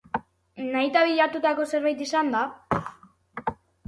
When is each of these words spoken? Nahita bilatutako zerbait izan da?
Nahita 0.75 1.03
bilatutako 1.09 1.65
zerbait 1.73 2.01
izan 2.05 2.31
da? 2.37 2.41